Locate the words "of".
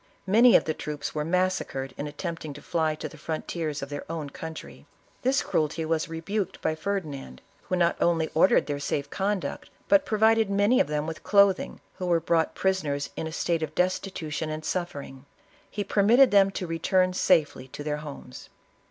0.55-0.63, 3.83-3.89, 6.97-7.03, 10.79-10.87, 13.61-13.75